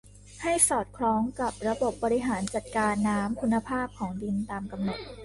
[0.43, 4.99] ให้สอดคล้องกับระบบบริหารจัดการน้ำคุณภาพของดินตามกำหนด